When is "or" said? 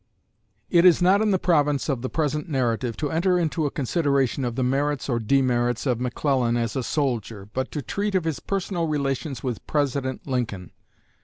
5.07-5.19